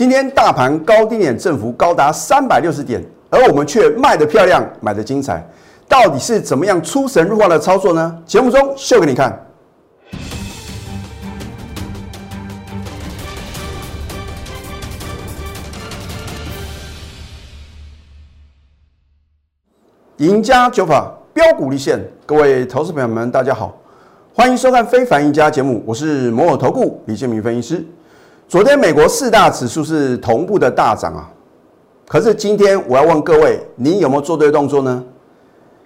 [0.00, 5.46] 今天大盘高低点振幅高达三百六十点，而我们却卖得漂亮，买得精彩，
[5.86, 8.18] 到底是怎么样出神入化的操作呢？
[8.24, 9.46] 节目中秀给你看。
[20.16, 23.78] 赢家九法标股立现，各位投资朋友们，大家好，
[24.32, 27.84] 欢迎收看《非凡赢家》节目，我是摩尔投顾李建明分析师。
[28.50, 31.30] 昨天美国四大指数是同步的大涨啊，
[32.08, 35.04] 可是今天我要问各位，你有没有做对动作呢？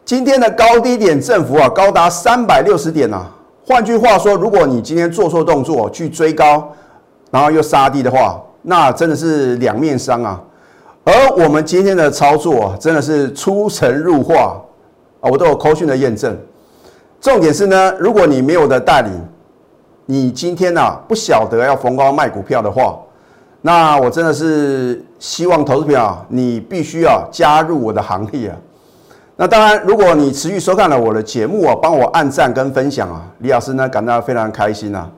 [0.03, 3.31] 今天的高低点振幅啊，高达三百六十点啊。
[3.67, 6.73] 换句话说，如果你今天做错动作去追高，
[7.31, 10.43] 然后又杀低的话，那真的是两面伤啊。
[11.05, 14.59] 而我们今天的操作真的是出神入化
[15.21, 15.29] 啊！
[15.31, 16.35] 我都有扣讯的验证。
[17.21, 19.13] 重点是呢，如果你没有的带领，
[20.07, 22.99] 你今天呢不晓得要逢高卖股票的话，
[23.63, 28.57] 那我真的是希望投资票你必须要加入我的行列啊！
[29.37, 35.09] 那当然，如果你持续收看了我的节目啊，帮我按赞跟分享啊，李老师呢感到非常开心啊。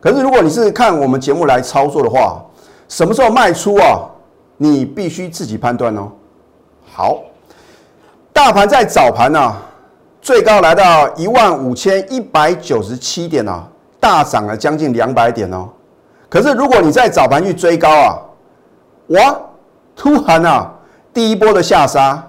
[0.00, 2.40] 可是如果你是看我们节目来操作的话，
[2.88, 4.08] 什么时候卖出啊？
[4.56, 6.10] 你必须自己判断哦。
[6.90, 7.18] 好，
[8.32, 9.56] 大盘在早盘呢，
[10.22, 13.66] 最高来到一万五千一百九十七点啊，
[14.00, 15.68] 大涨了将近两百点哦。
[16.28, 18.18] 可是如果你在早盘去追高啊，
[19.08, 19.36] 哇，
[19.94, 20.72] 突然啊，
[21.12, 22.20] 第一波的下杀，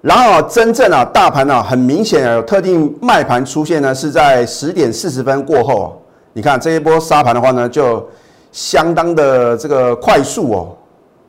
[0.00, 6.00] 然后真正啊，大盘啊，很明显有特定卖盘出现呢，是在十点四十分过后。
[6.32, 8.06] 你看这一波杀盘的话呢，就
[8.50, 10.76] 相当的这个快速哦。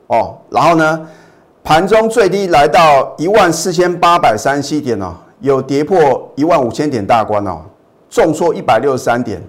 [0.08, 1.08] 哦，然后呢，
[1.64, 7.62] 盘中最低来到一万四千八百三十七点哦，有跌破一万五千点大关哦，
[8.16, 9.44] 重挫一百六十三点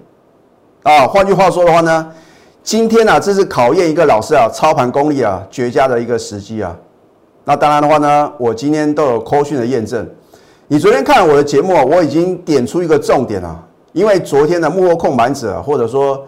[0.83, 1.07] 啊。
[1.07, 2.11] 换句话说的话呢，
[2.61, 6.75] 今天呢，这是考验一个老师啊操盘功力啊绝佳的一个时机啊。
[7.45, 10.05] 那当然的话呢，我今天都有扣讯的验证。
[10.67, 13.63] 你昨天看我的节目啊，我已经点出一个重点了，
[13.93, 16.21] 因为昨天的幕后控盘者或者说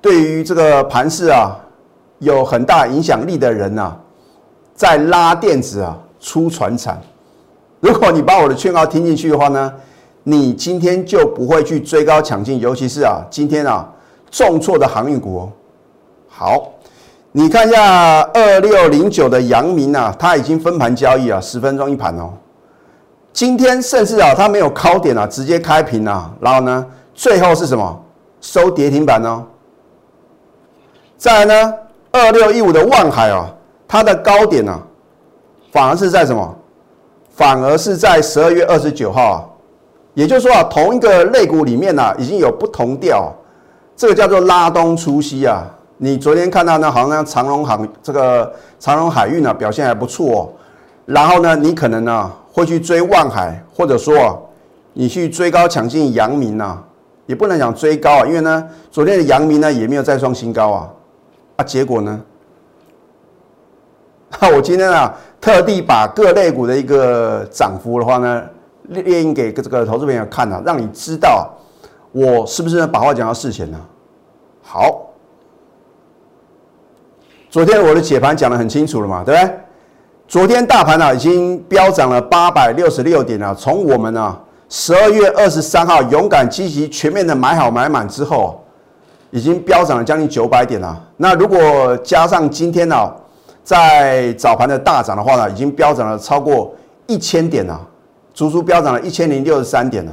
[0.00, 1.56] 对于这个盘势啊。
[2.20, 3.94] 有很大影响力的人呐，
[4.74, 6.98] 在拉电子啊出船产。
[7.78, 9.70] 如果你把我的劝告听进去的话呢，
[10.28, 13.88] 你今天就不会去追高抢进，尤其是啊今天啊
[14.28, 15.48] 重挫的航运股。
[16.26, 16.72] 好，
[17.30, 22.32] 你看一下二六零九的阳明啊，它已经分盘交易啊，十分钟一盘哦。
[23.32, 28.04] 今天甚至啊它没有高点啊，直接开平啊，然后呢最后是什么
[28.40, 29.46] 收跌停板呢？
[31.16, 31.74] 再来呢？
[32.10, 33.48] 二六一五的万海啊，
[33.86, 34.76] 它的高点呢，
[35.70, 36.56] 反而是在什么？
[37.30, 39.44] 反而是在十二月二十九号啊，
[40.16, 43.30] 也就是说啊，同一个类股里面呢，已经有不同调，
[43.94, 45.62] 这个叫做拉东出西啊。
[45.98, 50.48] 你昨天看到呢，好像长隆航这个长隆海运呢表现还不错哦，
[51.04, 54.42] 然后呢，你可能呢会去追万海，或者说
[54.94, 56.82] 你去追高抢进阳明啊，
[57.26, 60.88] 也不能讲追高啊，因为呢，昨天的阳明呢也没有再创新高啊。
[61.56, 62.18] 啊，结果呢？
[64.40, 68.42] 那 我今天啊，特地把各类股的一个涨幅的话呢，
[68.88, 71.50] 列列印给这个投资朋友看啊，让你知道
[72.12, 73.78] 我是不是把话讲到事前呢？
[74.62, 75.06] 好，
[77.50, 79.58] 昨天我的解盘讲的很清楚了嘛，对不对？
[80.28, 84.38] 昨天大盘呢已经飙涨了八百六十六点了，从我们呢
[84.68, 88.62] 十二月二十三号勇敢积极全面的买好买满之后。
[89.32, 90.98] 已经飙涨了将近九百点了。
[91.16, 93.12] 那如果加上今天呢，
[93.62, 96.74] 在早盘的大涨的话呢，已经飙涨了超过
[97.06, 97.78] 一千点了，
[98.36, 100.12] 足足飙涨了一千零六十三点了。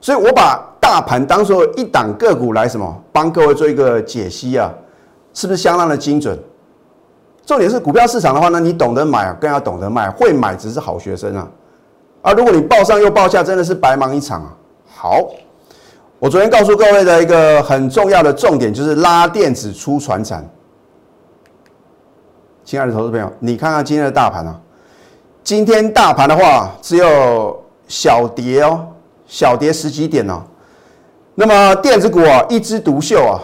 [0.00, 4.72] 所以我把大盘当做一档个股来什么，帮各位做一个解析啊，
[5.34, 6.38] 是不是相当的精准？
[7.44, 11.48] 重点是股票市场的话呢，你懂得买更要懂得卖，会买只是好学生啊。
[12.22, 14.56] 啊，如果你报上又报下，真的是白忙一场啊。
[14.86, 15.24] 好。
[16.20, 20.44] 我昨天告诉各位的一个很重要的重点就是拉电子出船产。
[22.64, 24.60] 亲爱的投资朋友，你看看今天的大盘啊，
[25.44, 28.86] 今天大盘的话只有小跌哦，
[29.26, 30.40] 小跌十几点哦。
[31.34, 33.40] 那么电子股啊一枝独秀啊，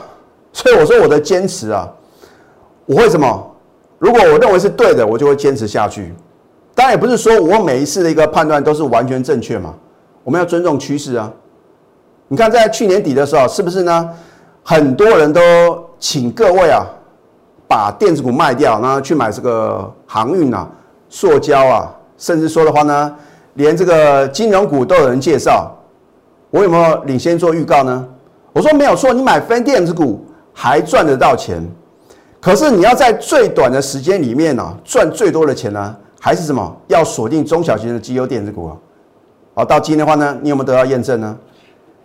[0.52, 1.88] 所以我说我的坚持啊，
[2.86, 3.50] 我会什么？
[3.98, 6.14] 如果我认为是对的，我就会坚持下去。
[6.74, 9.74] 当然也不是说我每一次的一个判断都是完全正确嘛，
[10.22, 11.32] 我们要尊重趋势啊。
[12.28, 14.10] 你看，在去年底的时候，是不是呢？
[14.62, 15.40] 很多人都
[15.98, 16.84] 请各位啊，
[17.68, 20.68] 把电子股卖掉，然后去买这个航运啊、
[21.08, 23.14] 塑胶啊，甚至说的话呢，
[23.54, 25.70] 连这个金融股都有人介绍。
[26.50, 28.06] 我有没有领先做预告呢？
[28.52, 31.60] 我说没有错，你买分电子股还赚得到钱。
[32.40, 36.76] 可是你要在最短的时间里面呢，赚最多的钱呢，还是什么？
[36.86, 38.76] 要锁定中小型的绩优电子股啊。
[39.54, 41.36] 好，到今天的话呢，你有没有得到验证呢？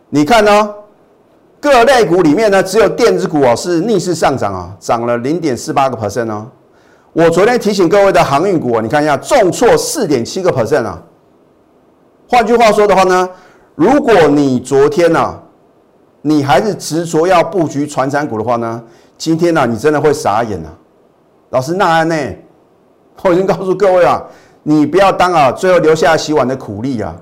[0.10, 0.74] 你看呢，
[1.60, 6.48] 各类股里面呢，只有电子股哦是逆势上涨啊，涨了零点四八个 percent 哦。
[7.14, 11.00] 我昨天提醒各位的航运股啊，你看一下，重挫四点七个 percent 啊。
[12.30, 13.28] 换句话说的话呢，
[13.74, 15.36] 如果你昨天呢，
[16.22, 18.84] 你还是执着要布局传产股的话呢？
[19.18, 20.70] 今天呢，你真的会傻眼啊！
[21.50, 22.16] 老师，那安呢？
[23.24, 24.22] 我已经告诉各位啊，
[24.62, 27.16] 你不要当啊，最后留下来洗碗的苦力啊！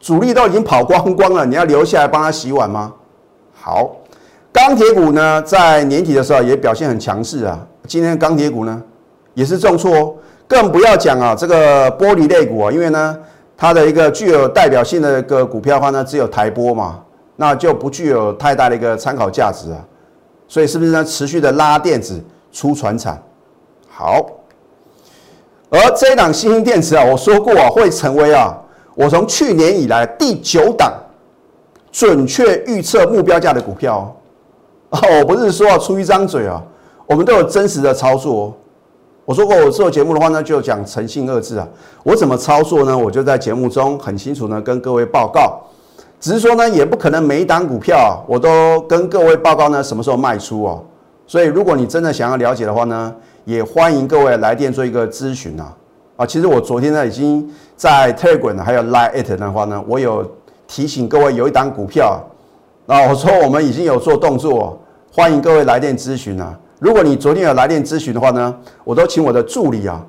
[0.00, 2.92] 主力都已经跑光光了，你要留下来帮他洗碗吗？
[3.52, 3.94] 好，
[4.50, 7.64] 钢铁股呢，在年底的时候也表现很强势啊。
[7.86, 8.82] 今天钢铁股呢，
[9.34, 10.14] 也是重挫哦，
[10.48, 13.16] 更不要讲啊，这个玻璃类股啊，因为呢，
[13.56, 17.02] 它的一个具有代表性的一个股票的话呢，只有台玻嘛，
[17.36, 19.78] 那就不具有太大的一个参考价值啊。
[20.46, 21.04] 所以是不是呢？
[21.04, 22.22] 持续的拉电子
[22.52, 23.20] 出船产，
[23.88, 24.24] 好。
[25.68, 28.56] 而这一档新兴电池啊，我说过啊，会成为啊，
[28.94, 30.92] 我从去年以来第九档
[31.90, 34.14] 准确预测目标价的股票
[34.90, 35.00] 哦。
[35.18, 36.62] 我不是说出一张嘴啊，
[37.06, 38.54] 我们都有真实的操作。
[39.26, 41.66] 我说过，我做节目的话呢，就讲诚信二字啊。
[42.04, 42.96] 我怎么操作呢？
[42.96, 45.60] 我就在节目中很清楚呢，跟各位报告。
[46.20, 50.80] 只是说呢，也不可能每一档股票我都跟各位报告呢什么时候卖出哦。
[51.26, 53.12] 所以如果你真的想要了解的话呢，
[53.44, 55.74] 也欢迎各位来电做一个咨询啊。
[56.16, 60.24] 啊，其实我昨天呢已经在 Telegram 还有 Line it 的话呢，我有
[60.68, 62.22] 提醒各位有一档股票，
[62.86, 64.78] 啊，我说我们已经有做动作，
[65.12, 66.56] 欢迎各位来电咨询啊。
[66.78, 70.04] 如果你昨天有来电咨询的话呢，我都请我的助理啊，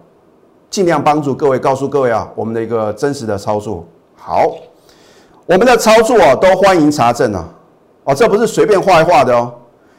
[0.70, 3.86] 尽量帮助各位，告诉各位啊，我们的一个真实的操作。
[4.16, 4.44] 好。
[5.46, 7.48] 我们的操作啊，都欢迎查证啊，
[8.04, 9.50] 哦，这不是随便画一画的哦。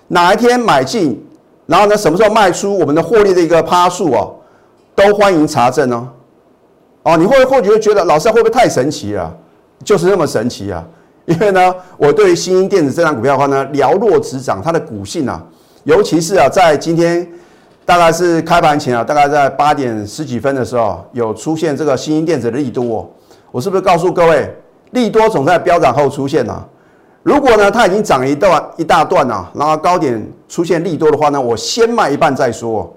[0.09, 1.26] 哪一天买进，
[1.65, 4.35] 然后呢，什么时候卖出，我们的获利的一个趴数哦，
[4.94, 6.06] 都欢迎查证哦。
[7.03, 9.35] 哦，你会或许会觉得老师会不会太神奇了？
[9.82, 10.85] 就是那么神奇啊！
[11.25, 15.43] 因为呢，我对新英电子这张股票的话呢，了若指掌，它的股性啊，
[15.88, 17.26] 尤其是啊，在今天
[17.87, 23.11] 大概是开盘前啊，大概在八点十几分的时候，有出现这个新兴电子的利多，
[23.50, 24.55] 我是不是告诉各位？
[24.90, 26.62] 利多总在飙涨后出现呐。
[27.23, 32.94] 如果呢，它已经涨一段一大段呐，然后高点出现利多的话呢，我先卖一半再说。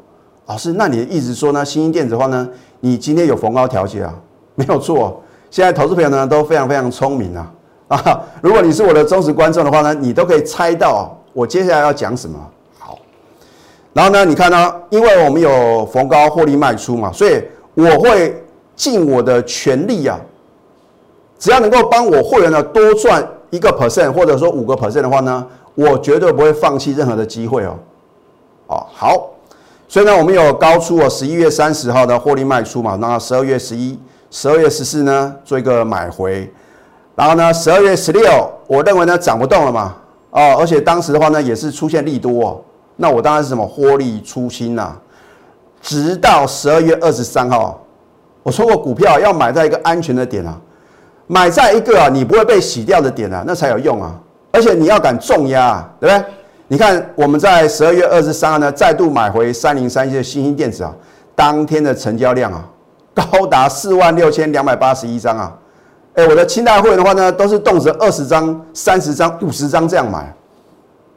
[0.47, 1.63] 老师，那你的意思说呢？
[1.63, 2.45] 新兴电子的话呢，
[2.81, 4.13] 你今天有逢高调节啊？
[4.55, 5.23] 没有错。
[5.49, 7.51] 现在投资朋友呢都非常非常聪明啊
[7.87, 8.21] 啊！
[8.43, 12.37] 如果你是我的忠实观众的话呢，你都可以猜到我接下来要讲什么。
[13.93, 17.43] 然后呢，你看呢，因为我们有逢高获利卖出嘛，所以
[17.73, 18.41] 我会
[18.75, 20.19] 尽我的全力啊。
[21.37, 25.45] 只要能够帮我会员呢多赚一个 percent，或者说五个 percent 的话呢，
[25.75, 27.75] 我绝对不会放弃任何的机会哦。
[28.67, 29.29] 哦，好，
[29.87, 33.99] 所以呢，我们有高出哦，十一月三十号的获利卖出嘛，那十二月十一、
[34.29, 36.49] 十二月十四呢做一个买回，
[37.15, 39.95] 然后呢，十二月十六，我认为呢涨不动了嘛，
[40.29, 42.61] 哦，而且当时的话呢也是出现利多，哦，
[42.95, 44.95] 那我当然是什么获利出清呐，
[45.81, 47.81] 直到十二月二十三号，
[48.43, 50.59] 我说过股票要买在一个安全的点啊。
[51.27, 54.19] 买在一个啊，你不会被洗掉的点啊，那才有用啊！
[54.51, 56.25] 而且你要敢重压，对不对？
[56.67, 60.93] 你看我们在十二月二十三号呢，再度买回三零三一的新兴电子啊，
[61.33, 62.67] 当天的成交量啊，
[63.13, 65.57] 高达四万六千两百八十一张啊！
[66.15, 70.33] 哎，我的清代会员的话呢，都是动辄二十张、三十张、五十张这样买，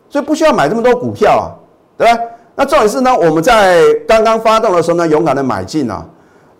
[0.08, 1.44] 所以不需要买这么多股票啊，
[1.96, 2.26] 对不对？
[2.56, 6.04] 那重点是呢，我们在刚刚发动的时候呢，勇敢的买进啊。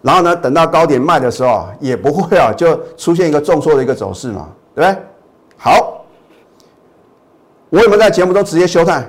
[0.03, 5.03] 然后呢，等到高点卖的时候啊，也不会啊，就出现一个重挫的一个走势嘛，对不对？
[5.57, 6.05] 好，
[7.71, 9.03] 我有没有在节目中直接休态？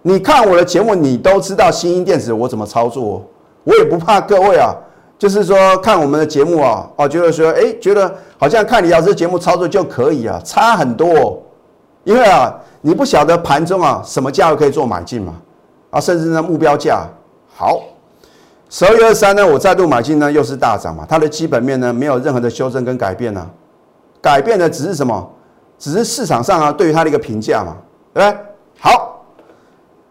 [0.00, 3.22] 你看我的节目，你都知道新英电子我怎么操作，
[3.64, 4.74] 我也不怕各位啊，
[5.18, 11.42] 就是说看我们的节目啊，哦，觉得说，哎，觉得好像看李老师节目操作就可以啊，差很多，
[12.04, 15.34] 因为啊，你不晓得盘中啊什么价位可以做买进嘛，
[15.90, 17.06] 啊，甚至呢目标价
[17.54, 17.82] 好。
[18.68, 21.04] 十二月二三呢，我再度买进呢，又是大涨嘛。
[21.08, 23.44] 它的基本面呢，没有任何的修正跟改变呢。
[24.20, 25.28] 改变的只是什么？
[25.76, 27.76] 只是市场上啊，对于它的一个评价嘛，
[28.14, 28.38] 对不对？
[28.78, 29.24] 好，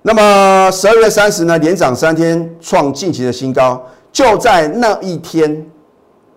[0.02, 3.82] 那么十二月三十呢，连涨三天，创近期的新高。
[4.12, 5.66] 就在那一天，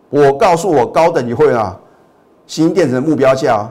[0.09, 1.77] 我告诉我高等级会啊，
[2.47, 3.69] 新电子的目标价。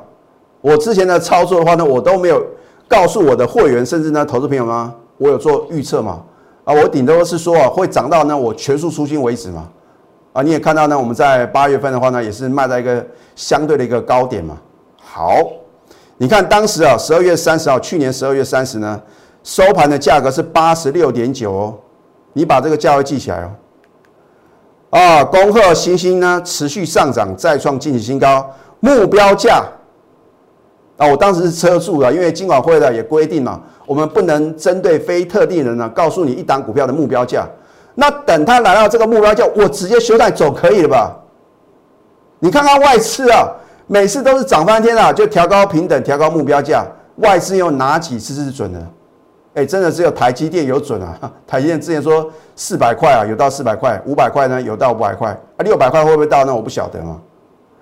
[0.62, 2.46] 我之前的操作的话呢，我都没有
[2.88, 4.94] 告诉我的会员，甚至呢，投资朋友吗？
[5.18, 6.22] 我有做预测嘛？
[6.64, 9.68] 啊，我顶多是说啊，会涨到呢我全数出清为止嘛。
[10.34, 14.56] 啊，你也看到呢，我们在八月份的话呢，也是卖在一个相对的一个高点嘛。
[15.02, 15.36] 好，
[16.18, 19.02] 你看当时啊，十二月三十号，去年十二月三十呢，
[19.44, 21.76] 收盘的价格是八十六点九哦，
[22.34, 23.52] 你把这个价位记起来哦。
[24.92, 28.50] 啊，恭贺星星呢持续上涨，再创近期新高，
[28.80, 29.64] 目标价
[31.02, 37.44] 啊，我当时是车速了，因为金管会的也规定了，我们不能针对非特定人呢告诉你一档股票的目标价。
[37.96, 41.18] 那等它来到这个目标价，我直接修带走可以了吧？
[42.38, 43.50] 你看看外资啊，
[43.88, 46.86] 每次都是涨翻天啊，就调高平等，调高目标价。
[47.16, 48.80] 外资有哪几次是准的？
[49.56, 51.20] 哎，真的只有台积电有准啊！
[51.48, 56.46] 台积电之前说四百块啊，有到四百块；五百块呢，有到五百块；啊，六百块会不会到？
[56.46, 57.20] 那我不晓得啊。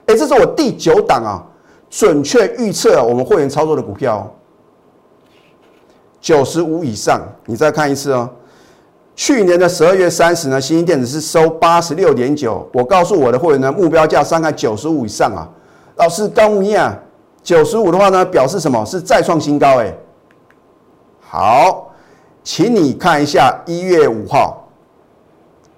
[0.08, 1.44] 哎，这是我第九档啊，
[1.90, 4.32] 准确预测我们会员操作的股票，
[6.22, 7.22] 九十五以上。
[7.46, 8.30] 你再看一次哦。
[9.16, 12.66] 去年的十二月三十呢，新兴电子是收八十六点九。
[12.74, 15.50] 我告诉我的会员呢，目标价上看九十五以上啊。
[15.98, 16.98] 老师刚五啊，
[17.44, 19.82] 九十五的话呢，表示什么是再创新高？
[19.82, 19.94] 哎，
[21.20, 21.92] 好，
[22.44, 24.70] 请你看一下一月五号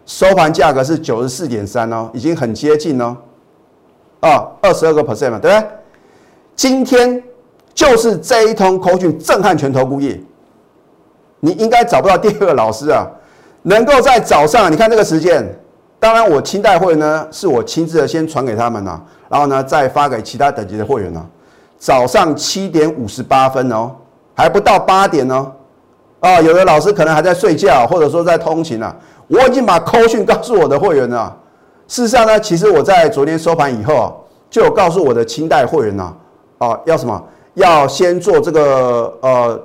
[0.06, 3.18] 收盘价格是九十四点三哦，已经很接近哦，
[4.20, 5.68] 啊，二十二个 percent 嘛，对不对？
[6.56, 7.22] 今天
[7.74, 10.22] 就是这一通口讯震撼全投顾业，
[11.40, 13.08] 你应该找不到第二个老师啊。
[13.64, 15.48] 能够在早上，你看这个时间，
[16.00, 21.24] 当然我清代会呢，是我亲自的先传给他们呐，然后呢再发给其他等级的会员呢。
[21.78, 23.92] 早上七点五十八分哦，
[24.36, 25.52] 还不到八点哦，
[26.20, 28.96] 啊，有的老师可能还在睡觉，或者说在通勤呢。
[29.28, 31.38] 我已经把扣讯告诉我的会员了。
[31.88, 34.12] 事实上呢，其实我在昨天收盘以后啊，
[34.50, 36.12] 就有告诉我的清代会员呐，
[36.62, 37.20] 啊，要什么？
[37.56, 39.60] 要先做这个呃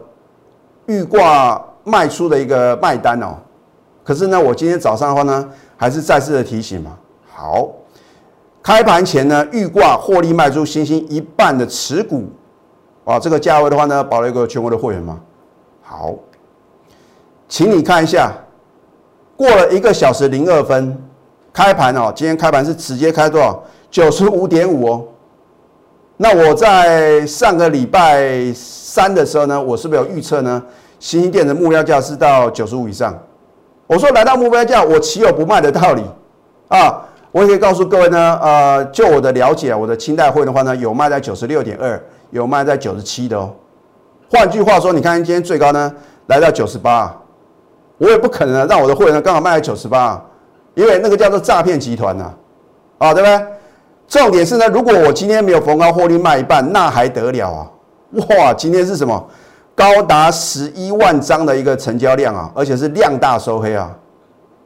[0.86, 3.36] 预挂卖出的一个卖单哦。
[4.02, 6.96] 可是呢，我今天早上的话呢，还是再次的提醒嘛。
[7.34, 7.68] 好，
[8.62, 12.24] 开盘前呢，预挂获利卖出新星一半的持股，
[13.04, 15.20] 啊，这个价位的话呢，保了一个全国的会员嘛。
[15.82, 16.14] 好，
[17.46, 18.32] 请你看一下，
[19.36, 20.98] 过了一个小时零二分，
[21.52, 23.62] 开盘哦，今天开盘是直接开多少？
[23.90, 25.04] 九十五点五哦。
[26.16, 30.62] 那我在上个礼拜三的时候呢，我是不是有预测呢？
[30.98, 33.16] 星星店的目标价是到九十五以上。
[33.86, 36.02] 我说来到目标价，我岂有不卖的道理
[36.68, 37.02] 啊？
[37.32, 43.52] 我也可以告诉各位呢，呃，就我的了解，我的清代会的话呢，有卖在九十六点二，有卖在九十七的哦。
[44.30, 45.92] 换句话说，你看今天最高呢
[46.28, 47.14] 来到九十八，
[47.98, 50.24] 我也不可能让我的会员刚好卖在九十八，
[50.72, 52.32] 因为那个叫做诈骗集团呐，
[52.96, 53.46] 啊，对不对？
[54.08, 57.70] 重点是呢，如果我今天没有逢高获利卖一半，那还得了啊？
[58.28, 59.28] 哇，今天是什么？
[59.74, 63.90] 高达十一万张的一个成交量啊，而且是量大收黑啊，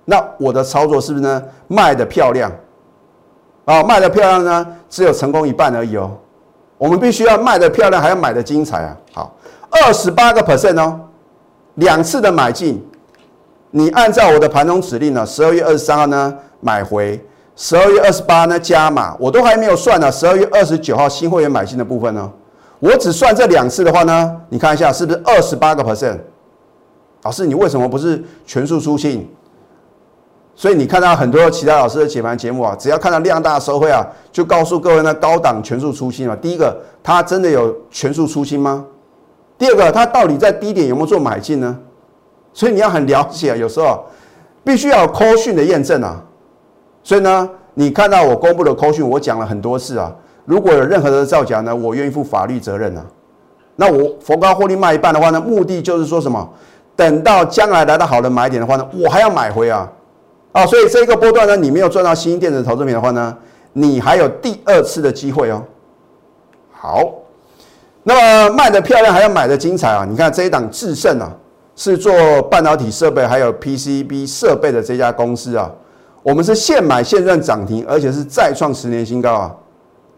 [0.05, 1.43] 那我的操作是不是呢？
[1.67, 2.53] 卖的漂亮
[3.65, 6.17] 啊，卖的漂亮呢，只有成功一半而已哦。
[6.79, 8.97] 我们必须要卖的漂亮，还要买的精彩啊。
[9.13, 9.35] 好，
[9.69, 11.01] 二十八个 percent 哦，
[11.75, 12.81] 两次的买进，
[13.71, 17.21] 你按照我的盘中指令呢，十二月二十三号呢买回，
[17.57, 22.31] 十二月二十八呢加码，我都还没有算呢，十二月二十九号新会员买进的部分呢。
[22.79, 26.19] 我只算这两次的话呢，你看一下是不是二十八个 percent？
[27.23, 29.29] 老师，你为什么不是全数出清？
[30.55, 36.35] 所以你看到很多其他老师的解盘节目啊，只要看到量大收汇啊，就告诉各位呢，高档全数出清啊。
[36.41, 38.85] 第一个，它真的有全数出清吗？
[39.59, 41.79] 第二个，它到底在低点有没有做买进呢？
[42.55, 44.05] 所以你要很了解，有时候
[44.65, 46.23] 必须要有 call 讯的验证啊。
[47.11, 50.15] 所以呢，你看到我公布的 call 讯，我讲了很多次啊。
[50.45, 53.05] 如果有任何的造假呢，我愿意负法律责任啊。
[53.75, 56.49] 那我逢高获利卖一半的话呢，目的就是说什么？
[56.95, 59.91] 等到将来来到好的买点的话呢，我还要买回啊。
[60.53, 63.37] 啊，所以这个波段呢，你没有赚到新电子投资品的话呢，
[63.73, 65.65] 你还有第二次的机会哦。
[66.71, 67.03] 好，
[68.05, 70.07] 那么卖的漂亮还要买的精彩啊！
[70.09, 71.29] 你看这一档智胜啊，
[71.75, 75.69] 是做半导体设备还有 PCB 设备的这家公司啊，
[76.23, 79.57] 我们是现买现赚涨停，而且是再创十年新高啊。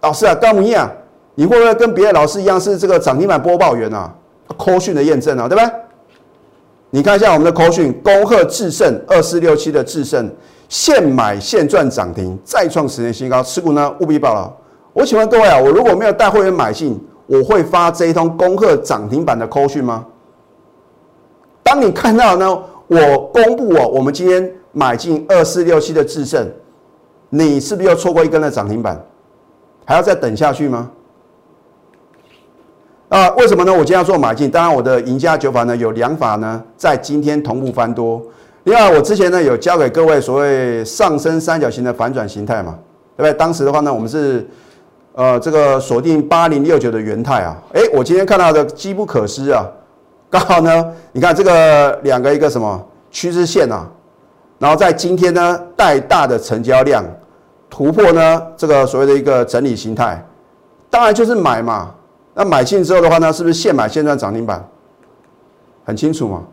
[0.00, 0.90] 老师啊，高木一啊，
[1.34, 4.12] 你会不会跟别的老师一样是这个涨停板播报员啊？
[4.56, 5.72] 扣讯的验证啊，对不对？
[6.90, 10.28] 你看一下我们的扣讯，恭贺智胜二四六七的智胜，
[10.68, 14.52] 现买现赚涨停，再创十年新高，持股呢务必报了。
[14.92, 20.04] 我请问各位啊，我如果没有带会员买进，我会发这一通恭贺涨停板的扣讯吗？
[21.62, 26.50] 当你看到呢，我公布啊，我们今天买进二四六七的智胜，
[27.28, 29.00] 你是不是又错过一根的涨停板？
[29.84, 30.90] 还要再等下去吗？
[33.08, 33.70] 啊，为什么呢？
[33.70, 38.22] 我今天要做买进，当然我的赢家九法呢有两法呢，在今天同步翻多。
[38.64, 42.78] 另外，我之前呢有教给各位所谓上升三角形的反转形态嘛，
[43.16, 43.32] 对不对？
[43.34, 44.48] 当时的话呢，我们是
[45.12, 49.66] 呃这个锁定八零六九的元泰啊，哎，我今天看到的机不可失啊，
[50.30, 53.86] 刚好呢，你看这个两个一个什么趋势线啊，
[54.62, 57.04] 然后在今天呢带大的成交量
[57.68, 60.24] 突破呢这个所谓的一个整理形态，
[60.88, 61.92] 当然就是买嘛。
[62.32, 64.64] 那买进之后的话呢，是不是现买现赚涨停板？
[65.84, 66.44] 很清楚嘛，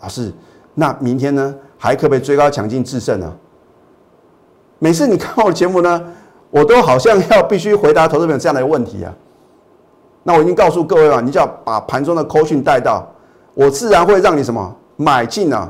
[0.00, 0.32] 老师，
[0.74, 3.34] 那明天呢还可不可以追高抢进制胜呢？
[4.78, 6.00] 每次你看我的节目呢，
[6.48, 9.12] 我都好像要必须回答投资者这样的问题啊。
[10.22, 13.04] 那我已经告诉各位了，你就要把盘中的扣讯带到，
[13.52, 15.68] 我自然会让你什么买进啊，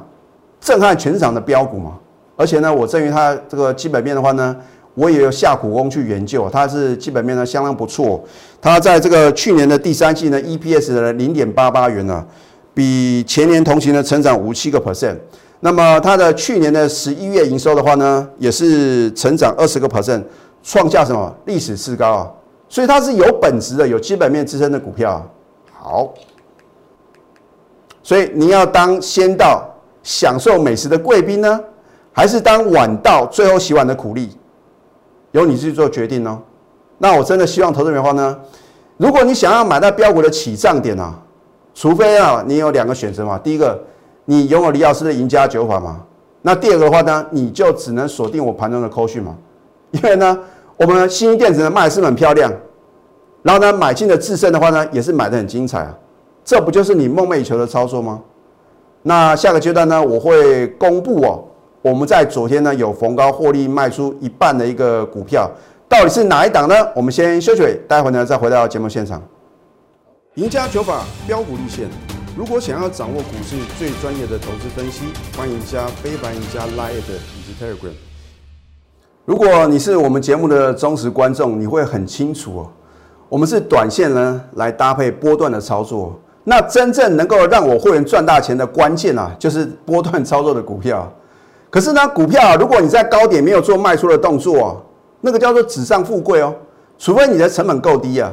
[0.61, 1.99] 震撼全场的标股嘛。
[2.37, 4.55] 而且呢，我至于它这个基本面的话呢，
[4.95, 8.23] 我也有下苦功去研究，它是基本面呢相当不错。
[8.61, 12.25] 它在这个去年的第三季呢，EPS 的零点八八元呢，
[12.75, 15.17] 比前年同期呢成长五七个 percent。
[15.61, 20.23] 那么它的去年的十一月营收的话呢，也是成长二十个 percent，
[20.63, 22.31] 创下什么历史次高啊？
[22.69, 25.27] 所以它是有本质的、有基本面支撑的股票。
[25.73, 26.13] 好，
[28.03, 29.67] 所以你要当先到
[30.07, 31.61] 享受美食的贵宾呢，
[32.13, 34.31] 还是当晚到最后洗碗的苦力？
[35.33, 36.41] 由你自己做决定哦。
[36.99, 38.39] 那我真的希望投资人的话呢，
[38.99, 41.13] 如果你想要买到标股的起涨点啊，
[41.75, 43.37] 除非啊你有两个选择嘛。
[43.37, 43.77] 第一个，
[44.27, 46.01] 你拥有李老师的赢家九法嘛。
[46.43, 49.37] 那第二个的话呢，你就只能锁定我盘中的扣讯嘛。
[49.91, 50.39] 因为呢。
[50.79, 52.53] 我们新兴电子呢卖是很漂亮，
[53.43, 55.99] 然后呢买进的智胜的话呢也是买的很精彩啊，
[56.45, 58.21] 这不就是你梦寐以求的操作吗？
[59.09, 61.45] 那下个阶段呢我会公布哦，
[61.81, 65.49] 我们在昨天呢有逢高获利卖出一半的一个股票，
[65.89, 66.75] 到底是哪一档呢？
[66.93, 69.23] 我们先休息，待会呢再回到节目现场。
[70.35, 71.89] 赢家九法标股立线，
[72.37, 75.05] 如果想要掌握股市最专业的投资分析，
[75.39, 77.95] 欢迎加非凡、加 Line 以及 Telegram。
[79.25, 82.73] 如果你是我们节目的忠实观众，你会很清楚哦。
[83.29, 91.13] 我们是短线呢来搭配波段的操作，那真正能够让我会员赚大钱的关键啊， 就是波段操作的股票。
[91.69, 94.77] 可是呢，股票如果你在高点没有做卖出的动作啊，
[95.21, 96.55] 那个叫做纸上富贵哦。
[96.99, 98.33] 除非你的成本够低啊。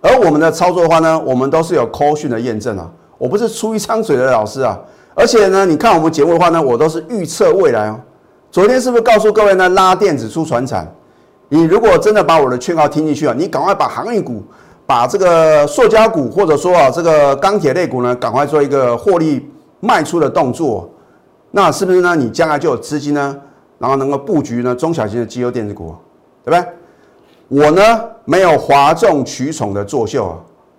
[0.00, 2.90] 而我们的操作的话呢，我们都是有 call 讯的验证啊。
[3.18, 4.80] 我不是出一张嘴的老师啊。
[5.14, 8.00] 而且呢，你看我们节目的话呢，我都是预测未来哦。
[8.50, 9.68] 昨天是不是告诉各位呢？
[9.68, 10.90] 拉电子出船产，
[11.50, 14.42] 你如果真的把我的劝告听进去啊，你赶快把航运股、
[14.86, 19.48] 把这个塑胶股或者说啊这个钢铁类股呢，赶快做一个获利
[19.80, 20.88] 卖出的动作。
[21.50, 22.16] 那是不是呢？
[22.16, 23.36] 你将来就有资金呢，
[23.78, 25.94] 然后能够布局呢中小型的机油电子股，
[26.44, 26.66] 对不对？
[27.48, 27.82] 我呢
[28.24, 30.36] 没有哗众取宠的作秀啊！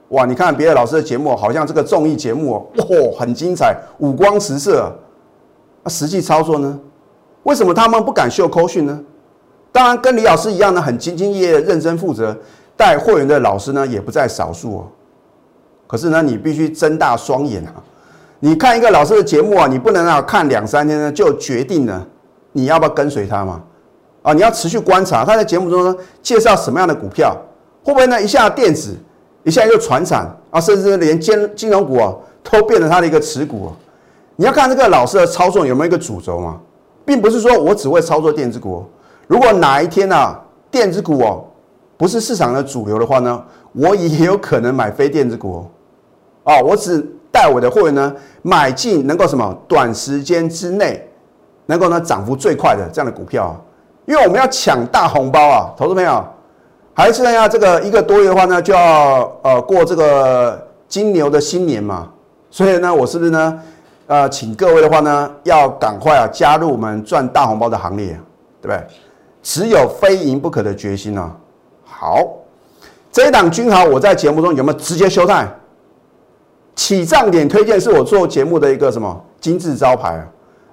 [0.10, 4.91] 哇，你看别的老师的节目，好像这个综艺节目哦，哇，很精彩，五光十色。
[5.84, 6.80] 那实际操作呢？
[7.44, 9.00] 为什么他们不敢秀扣讯呢？
[9.72, 12.36] 当然，跟李老师一样呢，很兢兢业业、认真负责
[12.78, 14.88] 带会员的老师呢，也不在少数哦。
[15.88, 17.74] 可是呢，你必须睁大双眼啊！
[18.40, 22.06] 你看一个老师的节目啊，你不能啊看两三天呢就决定了
[22.52, 23.62] 你要不要跟随他嘛？
[24.24, 27.36] 啊，你要持续观察他在节目中呢介绍什么样的股票，
[27.84, 28.96] 会不会呢一下电子，
[29.44, 33.72] 一下又传产啊，甚至连金金融股啊都变成他的一个持股。
[34.36, 36.60] 你要看这个老师的操作有没有一个主轴嘛？
[37.06, 38.84] 并不是说我只会操作电子股，
[39.28, 40.36] 如果哪一天呢，
[40.72, 41.46] 电子股哦
[41.98, 45.66] 不是市场的主流的话呢，我也有可能买非电子股
[46.44, 46.62] 哦。
[46.64, 47.00] 我只
[47.32, 51.08] 带我的会员呢买进能够什么短时间之内
[51.66, 53.56] 能够呢涨幅最快的这样的股票，
[54.06, 56.24] 因为我们要抢大红包啊，投资朋友，
[56.94, 62.10] 还剩下这个一个多月的话呢，就要呃过这个金牛的新年嘛，
[62.50, 63.62] 所以呢，我是不是呢？
[64.08, 68.10] 呃，请各位的话呢，要赶快啊加入我们赚大红包的行列，
[68.62, 68.84] 对不对？
[69.42, 71.36] 只有非赢不可的决心啊！
[71.98, 72.28] 好，
[73.10, 75.48] 这一档君豪，我在节目中有没有直接修态？
[76.76, 80.28] 起涨点推荐是我做节目的一个什么金字招牌啊？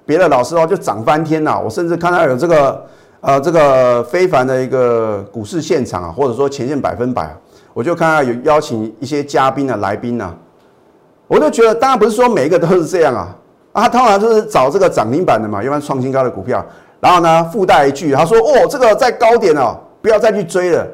[0.05, 2.85] 别的老师哦就涨翻天了，我甚至看到有这个
[3.21, 7.33] 呃这个非凡的一个股市现场啊，或者说前线百分百，
[7.73, 10.35] 我就看到有邀请一些嘉宾啊来宾啊。
[11.27, 13.35] 我就觉得，当然不是说每一个都是这样啊，
[13.71, 16.63] 啊，通常就是找这个涨停板的嘛，一般创新高的股票，
[16.99, 20.85] 然后呢附带一句，他说哦，这个在高点哦，不要再去追了。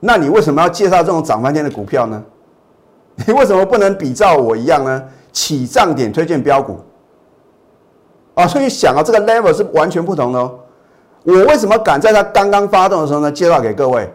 [0.00, 2.22] 那你为什么要介绍这种涨翻天的股票呢？
[3.26, 5.02] 你为什么不能比照我一样呢？
[5.32, 6.78] 起涨点推荐标股
[8.34, 10.58] 啊，所以想啊，这个 level 是完全不同的哦。
[11.24, 14.08] 我为什么敢在它刚刚发动的时候呢介绍给各位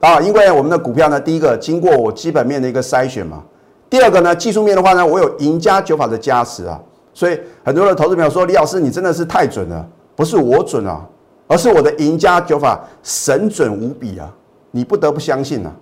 [0.00, 0.20] 啊？
[0.20, 3.42] 因为我们的股票呢，第一个经过我基本面的一个筛选嘛。
[3.88, 6.80] 第二个呢，技术面的话呢，我有赢家九法的加持啊，
[7.14, 11.06] 所以很多的投资朋友说，李老师你真的是太准了，不是我准啊，
[11.46, 14.28] 而是我的赢家九法神准无比啊，
[14.76, 15.72] 你不得不相信啊，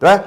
[0.00, 0.20] 对？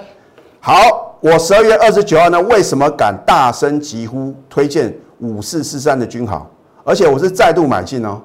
[0.62, 6.49] 好，我十二月二十九号呢，为什么敢大声疾呼推荐五四四三的君豪？
[6.86, 8.21] 而且我是再度买进哦，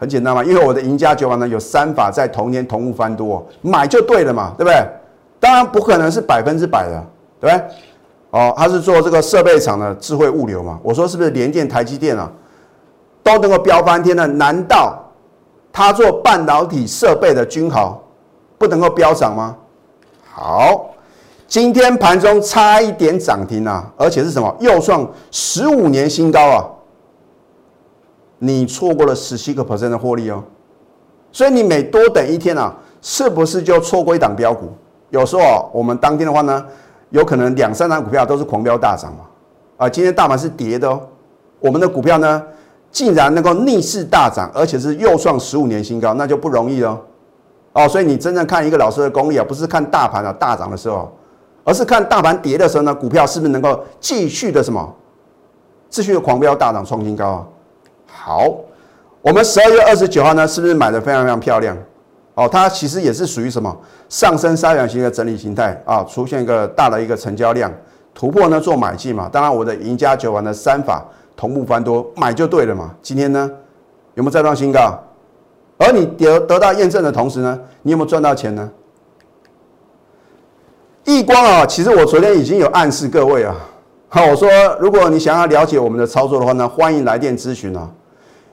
[0.00, 4.84] 很简单嘛，因为我的赢家九法呢有三法在同年同步翻多，买就对了嘛，对不对？
[5.38, 7.06] 当然不可能是百分之百的，
[7.40, 7.64] 对不对？
[8.30, 12.28] 哦，他是做这个设备厂的智慧物流嘛，我说是不是联电、台积电啊，
[13.22, 14.26] 都能够飙翻天呢？
[14.26, 14.98] 难道
[15.72, 18.01] 他做半导体设备的君豪
[18.62, 19.56] 不能够飙涨吗？
[20.32, 20.88] 好。
[21.48, 24.56] 今天盘中差一点涨停啊，而且是什么？
[24.58, 26.64] 又创十五年新高啊！
[28.38, 30.42] 你错过了十七个 percent 的获利哦，
[31.30, 34.72] 所以你每多等一天啊，是不是就错过一档标股？
[35.10, 36.64] 有时候我们当天的话呢，
[37.10, 39.26] 有可能两三档股票都是狂飙大涨嘛。
[39.76, 40.98] 啊，今天大盘是跌的哦，
[41.60, 42.42] 我们的股票呢，
[42.90, 47.00] 竟然能够逆势大涨，而且是又创十五年新高，那就不容易了哦。
[47.72, 51.10] 哦所以你真正看一个老师的功力啊，不是看大盘啊大涨的时候。
[51.64, 54.92] 而是看大盘跌的时候呢，股票是不是能够继续的什么，
[55.88, 57.46] 继续的狂飙大涨创新高啊？
[58.08, 58.52] 好，
[59.20, 61.78] 我们十二月二十九号呢，是不是买的非常非常漂亮？
[62.34, 63.72] 哦，它其实也是属于什么
[64.08, 67.72] 上升三角形的整理形态啊，出现一个大的一个成交量
[68.12, 69.28] 突破呢，做买进嘛。
[69.30, 71.04] 当然，我的赢家九丸的三法
[71.36, 72.90] 同步翻多，买就对了嘛。
[73.00, 73.48] 今天呢，
[74.14, 74.98] 有没有再创新高？
[75.78, 78.70] 而你得得到验证的同时呢，你有没有赚到钱呢？
[81.04, 83.54] 易光啊，其实我昨天已经有暗示各位啊，
[84.08, 87.90] 好，我说如果你想要了解我们的操作的话呢，欢迎来电咨询啊。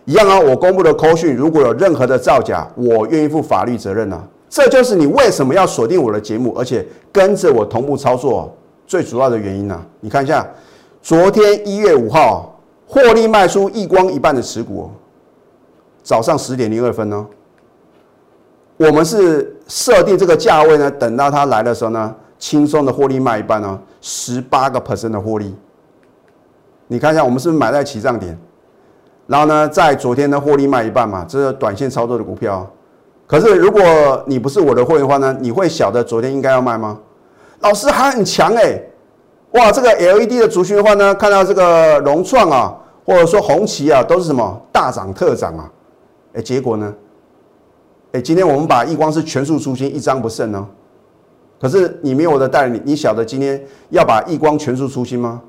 [0.05, 4.27] 一样啊，我公布的扣讯如果有任何的造假，我愿意负法律责任啊。
[4.49, 8.51] 这就是你为什么要锁定我的节目，而且跟着我同步操作
[8.87, 9.79] 最主要的原因呢？
[9.99, 10.43] 你看一下，
[11.03, 14.89] 昨天一月五号获利卖出易光一半的持股，
[16.03, 17.27] 早上十点零二分呢，
[18.77, 22.15] 我们是设定这个价位呢，等到它来的时候呢。
[22.39, 25.53] 轻松的获利卖一半呢，十八个 percent 的获利。
[26.87, 28.39] 你看一下，我们是不是买在起涨点？
[29.27, 32.65] 然后呢，在昨天的获利卖一半嘛，这是短线操作的股票。
[33.27, 33.83] 可是如果
[34.25, 36.97] 你不是我的会员的话呢，你会晓得昨天应该要卖吗？
[37.59, 38.81] 老师还很强哎，
[39.51, 42.73] 哇，这个 LED 的族群的话呢，看到这个融创啊，
[43.05, 45.69] 或者说红旗啊，都是什么大涨特涨啊？
[46.39, 46.95] 哎，结果呢？
[48.13, 50.67] 哎，今天我们把亿光是全数出清，一张不剩呢。
[51.59, 55.41] 可是你没有我的带领，你晓得今天要把亿光全数出清吗？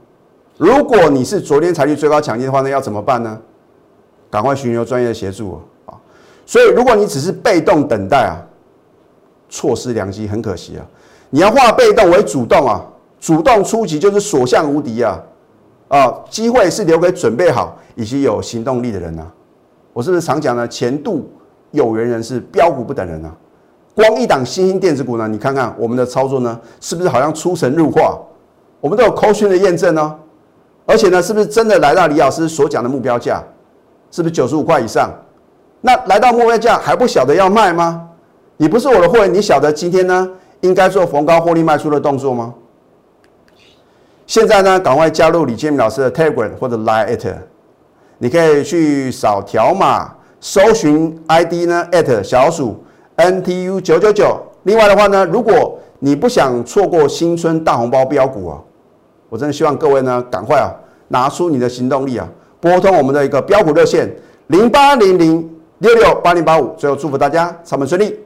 [0.59, 3.41] 如果你是昨天才去追高抢进的话，那要怎么办呢？
[4.29, 5.95] 赶快寻求专业的协助啊！
[6.45, 8.43] 所以如果你只是被动等待啊，
[9.49, 10.85] 错失良机，很可惜啊！
[11.31, 12.85] 你要化被动为主动啊，
[13.21, 15.23] 主动出击就是所向无敌啊！
[15.87, 19.25] 啊，机会是留给准备好以及有行动力的人呐。
[19.93, 20.67] 我是不是常讲呢？
[20.69, 21.29] 前度
[21.73, 23.35] 有缘人是标股不等人啊！
[23.95, 25.27] 光一档新兴电子股呢？
[25.27, 28.19] 你看看我们的操作呢，是不是好像出神入化？
[28.81, 30.17] 我们都有扣讯的验证呢，
[30.87, 33.43] 而且呢，是不是真的来到李老师所讲的目标价？
[34.11, 35.11] 是不是九十五块以上？
[35.81, 38.09] 那来到目标价还不晓得要卖吗？
[38.57, 42.55] 你不是我的会员，你晓得今天呢应该做逢高获利卖出的动作吗？
[44.27, 47.27] 现在呢，赶快加入李建明老师的 Telegram 或者 Line it
[48.23, 52.85] 你可以去扫条码，搜寻 ID 呢 at 小鼠。
[53.17, 54.39] NTU 九九九。
[54.65, 58.61] 另外的话呢，如果你不想错过新春大红包标股啊，
[59.31, 60.69] 我真的希望各位呢，赶快啊，
[61.09, 62.29] 拿出你的行动力啊，
[62.61, 64.15] 拨通我们的一个标股热线
[64.49, 66.75] 零八零零六六八零八五。
[66.77, 68.19] 最后祝福大家操盘顺利，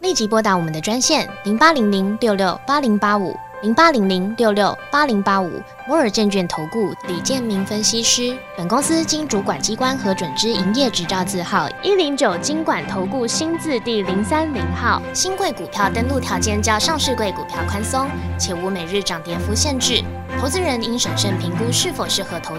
[0.00, 3.34] 立即拨打我们的专线零八零零六六八零八五。
[3.62, 15.02] 零八零零六六八零八五摩尔证券投顾李建明分析师，本公司经主管机关核准之营业执照字号一零九金管投顾新字第零三零号。
[15.12, 20.02] 新贵股票登录条件较上市贵股票宽松，且无每日涨跌幅限制。
[20.40, 22.58] 投资人应审慎评估是否适合投。